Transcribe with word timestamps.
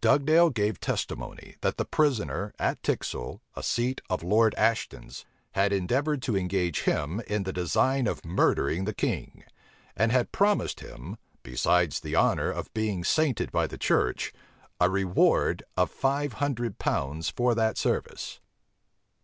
Dugdale 0.00 0.50
gave 0.50 0.80
testimony, 0.80 1.58
that 1.60 1.76
the 1.76 1.84
prisoner, 1.84 2.52
at 2.58 2.82
Tixal; 2.82 3.40
a 3.54 3.62
seat 3.62 4.00
of 4.10 4.24
Lord 4.24 4.52
Aston's, 4.56 5.24
had 5.52 5.72
endeavored 5.72 6.22
to 6.22 6.36
engage 6.36 6.80
him 6.82 7.20
in 7.28 7.44
the 7.44 7.52
design 7.52 8.08
of 8.08 8.24
murdering 8.24 8.84
the 8.84 8.92
king; 8.92 9.44
and 9.96 10.10
had 10.10 10.32
promised 10.32 10.80
him, 10.80 11.18
besides 11.44 12.00
the 12.00 12.16
honor 12.16 12.50
of 12.50 12.74
being 12.74 13.04
sainted 13.04 13.52
by 13.52 13.68
the 13.68 13.78
church, 13.78 14.32
a 14.80 14.90
reward 14.90 15.62
of 15.76 15.88
five 15.92 16.32
hundred 16.42 16.80
pounds 16.80 17.28
for 17.30 17.54
that 17.54 17.78
service. 17.78 18.40